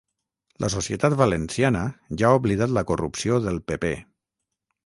[0.63, 1.83] La societat valenciana
[2.23, 3.93] ja ha oblidat la corrupció del pe pe